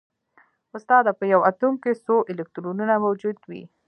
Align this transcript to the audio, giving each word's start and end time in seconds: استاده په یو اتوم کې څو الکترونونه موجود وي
استاده 0.77 1.11
په 1.19 1.23
یو 1.33 1.41
اتوم 1.49 1.73
کې 1.83 1.91
څو 2.05 2.15
الکترونونه 2.31 2.93
موجود 3.05 3.37
وي 3.49 3.63